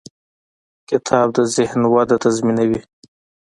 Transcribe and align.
کتاب 0.89 1.27
د 1.35 1.37
ذهن 1.55 1.81
وده 1.93 2.15
تضمینوي. 2.23 2.81